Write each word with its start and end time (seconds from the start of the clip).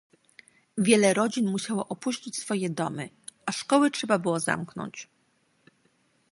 Wiele 0.77 1.13
rodzin 1.13 1.49
musiało 1.51 1.87
opuścić 1.87 2.37
swoje 2.37 2.69
domy, 2.69 3.09
a 3.45 3.51
szkoły 3.51 3.91
trzeba 3.91 4.19
było 4.19 4.39
zamknąć 4.39 5.07